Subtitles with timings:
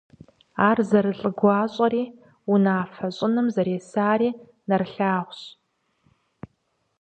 [0.67, 2.03] Ар зэрылӀыгуащӀэри,
[2.51, 4.29] унафэ щӀыным зэресари
[4.67, 5.41] нэрылъагъущ.